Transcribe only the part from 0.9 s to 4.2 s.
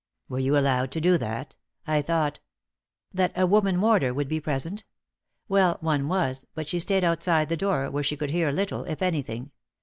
to do that? I thought" "That a woman warder